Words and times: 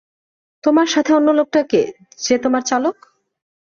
তোমার 0.63 0.87
সাথে 0.87 1.11
অন্য 1.13 1.29
লোকটা 1.31 1.61
কে, 1.63 1.81
যে 2.19 2.35
তোমার 2.37 2.63
চালক? 2.63 2.97